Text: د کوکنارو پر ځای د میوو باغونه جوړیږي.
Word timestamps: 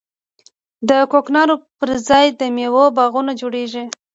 د 0.89 0.91
کوکنارو 1.11 1.55
پر 1.79 1.89
ځای 2.07 2.25
د 2.39 2.41
میوو 2.55 2.83
باغونه 2.97 3.31
جوړیږي. 3.41 3.83